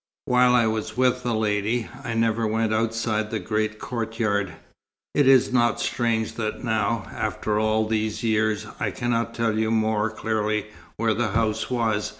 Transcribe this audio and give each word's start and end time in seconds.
"While 0.25 0.55
I 0.55 0.65
was 0.65 0.97
with 0.97 1.21
the 1.21 1.35
lady, 1.35 1.87
I 2.03 2.15
never 2.15 2.47
went 2.47 2.73
outside 2.73 3.29
the 3.29 3.37
great 3.37 3.77
courtyard. 3.77 4.55
It 5.13 5.27
is 5.27 5.53
not 5.53 5.79
strange 5.79 6.33
that 6.37 6.63
now, 6.63 7.07
after 7.13 7.59
all 7.59 7.85
these 7.85 8.23
years, 8.23 8.65
I 8.79 8.89
cannot 8.89 9.35
tell 9.35 9.59
you 9.59 9.69
more 9.69 10.09
clearly 10.09 10.71
where 10.97 11.13
the 11.13 11.27
house 11.27 11.69
was. 11.69 12.09